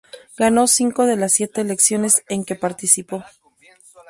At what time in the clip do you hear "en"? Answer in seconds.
2.27-2.43